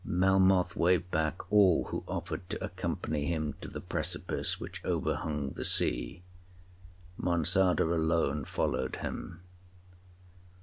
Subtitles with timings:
[0.03, 5.51] Melmoth waved back all who offered to accompany him to the precipice which over hung
[5.51, 6.23] the sea.
[7.19, 9.41] Monçada alone followed him.